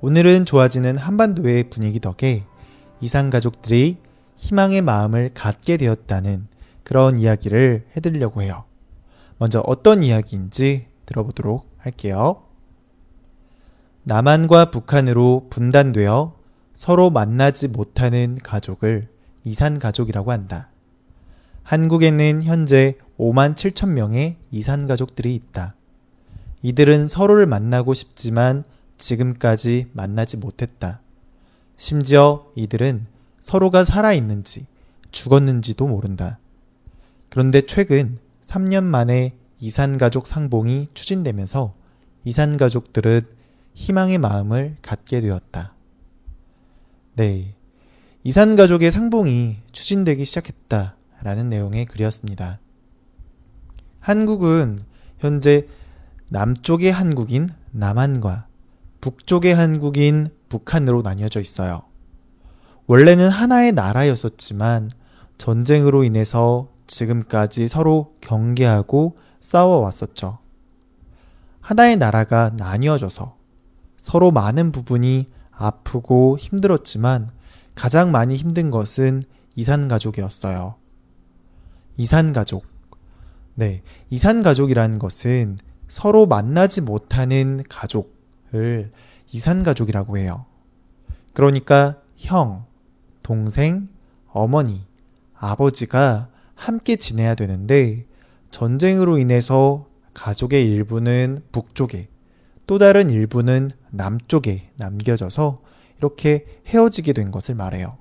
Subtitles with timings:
[0.00, 2.44] 오늘은 좋아지는 한반도의 분위기 덕에
[3.00, 3.96] 이산 가족들이
[4.36, 6.46] 희망의 마음을 갖게 되었다는
[6.84, 8.64] 그런 이야기를 해드리려고 해요.
[9.38, 12.44] 먼저 어떤 이야기인지 들어보도록 할게요.
[14.04, 16.36] 남한과 북한으로 분단되어
[16.74, 19.08] 서로 만나지 못하는 가족을
[19.42, 20.70] 이산 가족이라고 한다.
[21.64, 25.74] 한국에는 현재 5만 7천 명의 이산 가족들이 있다.
[26.62, 28.62] 이들은 서로를 만나고 싶지만
[28.98, 31.00] 지금까지 만나지 못했다.
[31.76, 33.06] 심지어 이들은
[33.40, 34.66] 서로가 살아있는지
[35.10, 36.38] 죽었는지도 모른다.
[37.30, 41.74] 그런데 최근 3년 만에 이산가족 상봉이 추진되면서
[42.24, 43.24] 이산가족들은
[43.74, 45.74] 희망의 마음을 갖게 되었다.
[47.14, 47.54] 네.
[48.24, 52.58] 이산가족의 상봉이 추진되기 시작했다 라는 내용의 글이었습니다.
[54.00, 54.78] 한국은
[55.18, 55.66] 현재
[56.30, 58.47] 남쪽의 한국인 남한과
[59.00, 61.82] 북쪽의 한국인 북한으로 나뉘어져 있어요.
[62.86, 64.90] 원래는 하나의 나라였었지만
[65.36, 70.38] 전쟁으로 인해서 지금까지 서로 경계하고 싸워왔었죠.
[71.60, 73.36] 하나의 나라가 나뉘어져서
[73.98, 77.30] 서로 많은 부분이 아프고 힘들었지만
[77.74, 79.22] 가장 많이 힘든 것은
[79.54, 80.76] 이산가족이었어요.
[81.96, 82.64] 이산가족.
[83.54, 83.82] 네.
[84.08, 88.17] 이산가족이라는 것은 서로 만나지 못하는 가족
[88.54, 88.90] 을
[89.30, 90.46] 이산가족이라고 해요.
[91.32, 92.64] 그러니까 형,
[93.22, 93.88] 동생,
[94.26, 94.86] 어머니,
[95.34, 98.06] 아버지가 함께 지내야 되는데
[98.50, 102.08] 전쟁으로 인해서 가족의 일부는 북쪽에
[102.66, 105.62] 또 다른 일부는 남쪽에 남겨져서
[105.98, 107.96] 이렇게 헤어지게 된 것을 말해요.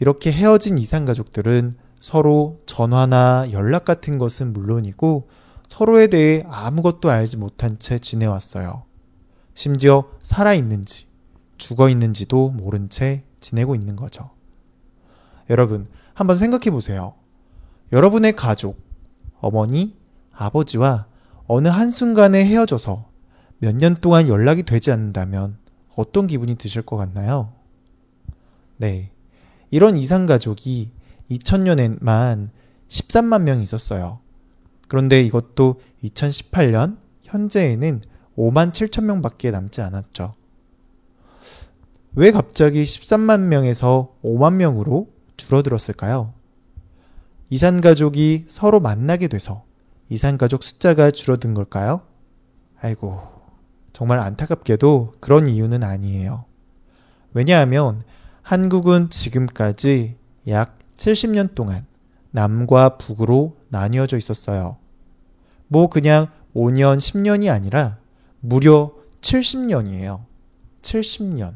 [0.00, 5.28] 이렇게 헤어진 이산가족들은 서로 전화나 연락 같은 것은 물론이고
[5.66, 8.87] 서로에 대해 아무것도 알지 못한 채 지내왔어요.
[9.58, 11.08] 심지어 살아있는지
[11.56, 14.30] 죽어 있는지도 모른 채 지내고 있는 거죠.
[15.50, 17.14] 여러분, 한번 생각해 보세요.
[17.90, 18.80] 여러분의 가족,
[19.40, 19.96] 어머니,
[20.30, 21.06] 아버지와
[21.48, 23.08] 어느 한순간에 헤어져서
[23.58, 25.58] 몇 년 동안 연락이 되지 않는다면
[25.96, 27.52] 어떤 기분이 드실 것 같나요?
[28.76, 29.10] 네.
[29.72, 30.92] 이런 이산가족이
[31.32, 32.50] 2000년에만
[32.86, 34.20] 13만 명 있었어요.
[34.86, 38.02] 그런데 이것도 2018년 현재에는
[38.38, 40.34] 5만 7천 명밖에 남지 않았죠.
[42.14, 46.32] 왜 갑자기 13만 명에서 5만 명으로 줄어들었을까요?
[47.50, 49.64] 이산 가족이 서로 만나게 돼서
[50.08, 52.02] 이산 가족 숫자가 줄어든 걸까요?
[52.80, 53.20] 아이고,
[53.92, 56.44] 정말 안타깝게도 그런 이유는 아니에요.
[57.34, 58.04] 왜냐하면
[58.42, 60.16] 한국은 지금까지
[60.46, 61.86] 약 70년 동안
[62.30, 64.76] 남과 북으로 나뉘어져 있었어요.
[65.66, 67.98] 뭐 그냥 5년, 10년이 아니라
[68.40, 70.24] 무려 70년이에요.
[70.82, 71.54] 70년.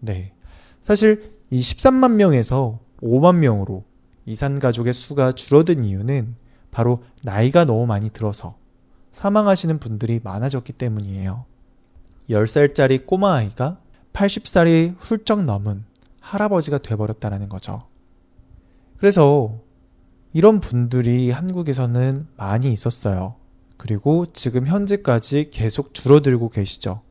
[0.00, 0.32] 네.
[0.80, 3.84] 사실 이 13만 명에서 5만 명으로
[4.24, 6.34] 이산 가족의 수가 줄어든 이유는
[6.70, 8.56] 바로 나이가 너무 많이 들어서
[9.12, 11.44] 사망하시는 분들이 많아졌기 때문이에요.
[12.28, 13.78] 10살짜리 꼬마 아이가
[14.12, 15.84] 80살이 훌쩍 넘은
[16.20, 17.86] 할아버지가 돼버렸다는 거죠.
[18.98, 19.60] 그래서
[20.32, 23.36] 이런 분들이 한국에서는 많이 있었어요.
[23.86, 27.02] 그리고 지금 현재까지 계속 줄어들고 계시죠.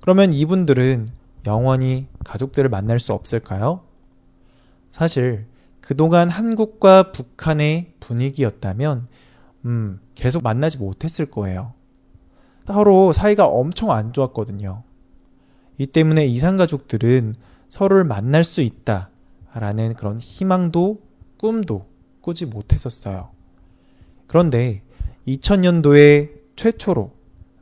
[0.00, 1.06] 그러면 이분들은
[1.46, 3.82] 영원히 가족들을 만날 수 없을까요?
[4.90, 5.46] 사실
[5.80, 9.06] 그동안 한국과 북한의 분위기였다면
[9.66, 11.74] 음, 계속 만나지 못했을 거예요.
[12.66, 14.82] 서로 사이가 엄청 안 좋았거든요.
[15.78, 17.36] 이 때문에 이산 가족들은
[17.68, 19.10] 서로를 만날 수 있다
[19.54, 21.00] 라는 그런 희망도
[21.38, 21.86] 꿈도
[22.20, 23.30] 꾸지 못했었어요.
[24.26, 24.82] 그런데
[25.26, 27.12] 2000년도에 최초로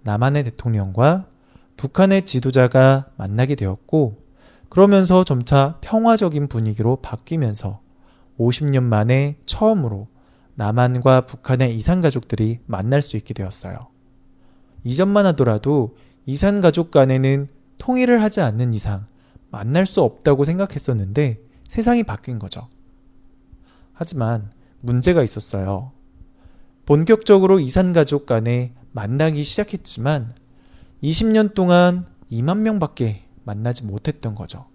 [0.02, 1.28] 남한의 대통령과
[1.76, 4.22] 북한의 지도자가 만나게 되었고,
[4.68, 7.80] 그러면서 점차 평화적인 분위기로 바뀌면서
[8.38, 10.08] 50년 만에 처음으로
[10.54, 13.76] 남한과 북한의 이산가족들이 만날 수 있게 되었어요.
[14.84, 17.48] 이전만 하더라도 이산가족 간에는
[17.78, 19.06] 통일을 하지 않는 이상
[19.50, 22.68] 만날 수 없다고 생각했었는데 세상이 바뀐 거죠.
[23.92, 24.50] 하지만
[24.80, 25.92] 문제가 있었어요.
[26.86, 30.32] 본격적으로 이산가족 간에 만나기 시작했지만
[31.02, 34.66] 20년 동안 2만 명밖에 만나지 못했던 거죠.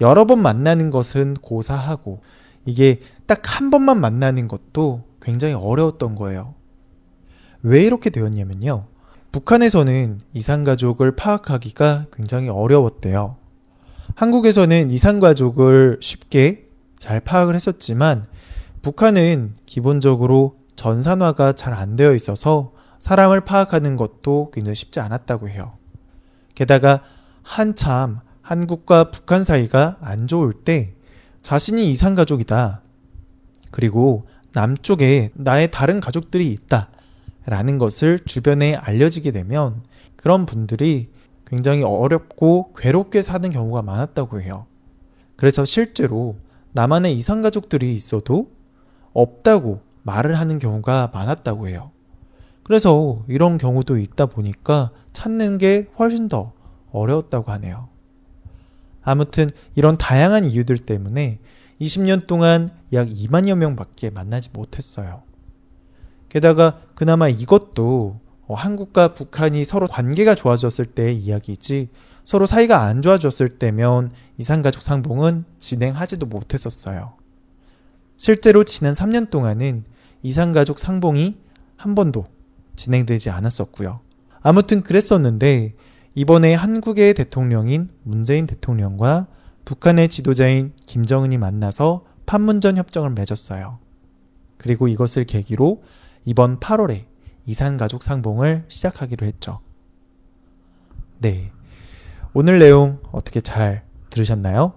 [0.00, 2.20] 여러 번 만나는 것은 고사하고
[2.64, 6.54] 이게 딱 한 번만 만나는 것도 굉장히 어려웠던 거예요.
[7.62, 8.86] 왜 이렇게 되었냐면요.
[9.32, 13.36] 북한에서는 이산가족을 파악하기가 굉장히 어려웠대요.
[14.14, 18.26] 한국에서는 이산가족을 쉽게 잘 파악을 했었지만
[18.82, 25.74] 북한은 기본적으로 전산화가 잘 안 되어 있어서 사람을 파악하는 것도 굉장히 쉽지 않았다고 해요.
[26.54, 27.02] 게다가
[27.42, 30.94] 한참 한국과 북한 사이가 안 좋을 때
[31.42, 32.80] 자신이 이산가족이다.
[33.70, 36.88] 그리고 남쪽에 나의 다른 가족들이 있다.
[37.44, 39.82] 라는 것을 주변에 알려지게 되면
[40.16, 41.10] 그런 분들이
[41.46, 44.66] 굉장히 어렵고 괴롭게 사는 경우가 많았다고 해요.
[45.36, 46.36] 그래서 실제로
[46.72, 48.50] 나만의 이산가족들이 있어도
[49.12, 51.92] 없다고 말을 하는 경우가 많았다고 해요.
[52.64, 56.52] 그래서 이런 경우도 있다 보니까 찾는 게 훨씬 더
[56.90, 57.88] 어려웠다고 하네요.
[59.02, 61.38] 아무튼 이런 다양한 이유들 때문에
[61.80, 65.22] 20년 동안 약 2만여 명 밖에 만나지 못했어요.
[66.28, 71.88] 게다가 그나마 이것도 어, 한국과 북한이 서로 관계가 좋아졌을 때의 이야기지
[72.24, 77.14] 서로 사이가 안 좋아졌을 때면 이산가족 상봉은 진행하지도 못했었어요.
[78.16, 79.84] 실제로 지난 3년 동안은
[80.22, 81.38] 이산가족 상봉이
[81.76, 82.26] 한 번도
[82.76, 84.00] 진행되지 않았었고요.
[84.42, 85.74] 아무튼 그랬었는데
[86.14, 89.28] 이번에 한국의 대통령인 문재인 대통령과
[89.64, 93.78] 북한의 지도자인 김정은이 만나서 판문점 협정을 맺었어요.
[94.56, 95.82] 그리고 이것을 계기로
[96.24, 97.04] 이번 8월에
[97.46, 99.60] 이산가족 상봉을 시작하기로 했죠.
[101.18, 101.50] 네.
[102.32, 104.74] 오늘 내용 어떻게 잘 들으셨나요?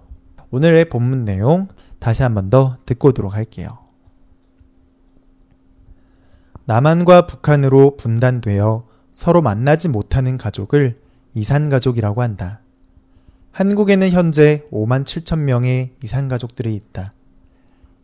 [0.52, 1.68] 오늘의 본문 내용
[2.00, 3.83] 다시 한 번 더 듣고 오도록 할게요.
[6.66, 10.98] 남한과 북한으로 분단되어 서로 만나지 못하는 가족을
[11.34, 12.62] 이산가족이라고 한다.
[13.52, 17.14] 한국에는 현재 5만 7천 명의 이산가족들이 있다.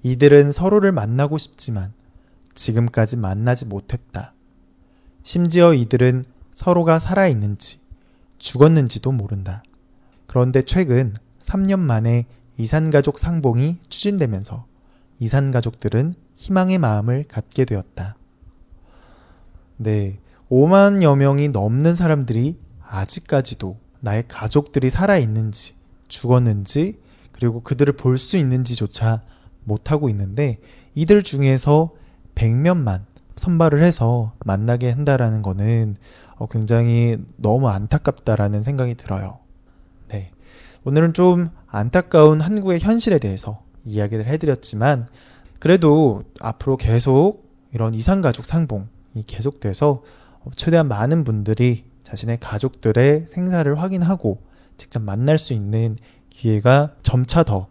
[0.04, 1.94] 이들은 서로를 만나고 싶지만
[2.54, 4.34] 지금까지 만나지 못했다.
[5.24, 7.80] 심지어 이들은 서로가 살아있는지
[8.40, 9.64] 죽었는지도 모른다.
[10.28, 12.26] 그런데 최근 3년 만에
[12.58, 14.66] 이산가족 상봉이 추진되면서
[15.20, 18.19] 이산가족들은 희망의 마음을 갖게 되었다.
[19.81, 20.20] 네.
[20.52, 25.76] 5만여 명이 넘는 사람들이 아직까지도 나의 가족들이 살아있는지,
[26.10, 27.00] 죽었는지,
[27.31, 29.22] 그리고 그들을 볼 수 있는지조차
[29.64, 30.60] 못하고 있는데,
[30.96, 31.92] 이들 중에서
[32.36, 33.04] 100명만
[33.38, 35.96] 선발을 해서 만나게 한다라는 거는
[36.36, 39.40] 어, 굉장히 너무 안타깝다라는 생각이 들어요.
[40.10, 40.32] 네.
[40.84, 45.08] 오늘은 좀 안타까운 한국의 현실에 대해서 이야기를 해드렸지만,
[45.60, 50.04] 그래도 앞으로 계속 이런 이산가족 상봉이 계속돼서
[50.56, 54.42] 최대한 많은 분들이 자신의 가족들의 생사를 확인하고
[54.78, 55.96] 직접 만날 수 있는
[56.30, 57.68] 기회가 점차 더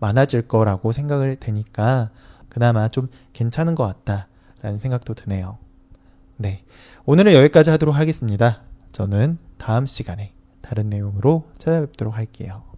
[0.00, 2.10] 많아질 거라고 생각을 되니까
[2.48, 5.58] 그나마 좀 괜찮은 것 같다라는 생각도 드네요.
[6.36, 6.64] 네.
[7.04, 8.62] 오늘은 여기까지 하도록 하겠습니다.
[8.92, 12.68] 저는 다음 시간에 다른 내용으로 찾아뵙도록 할게요.